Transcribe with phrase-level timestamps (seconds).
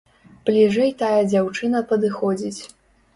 [0.49, 2.61] Бліжэй тая дзяўчына падыходзіць.